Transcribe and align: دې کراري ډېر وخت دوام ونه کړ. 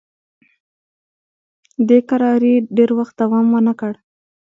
دې 1.87 1.99
کراري 2.09 2.55
ډېر 2.77 2.89
وخت 2.99 3.15
دوام 3.21 3.45
ونه 3.51 3.73
کړ. 3.79 3.93